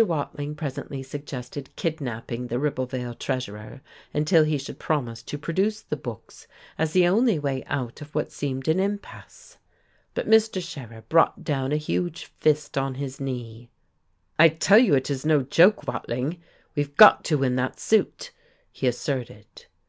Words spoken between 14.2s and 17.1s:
"I tell you it is no joke, Watling, we've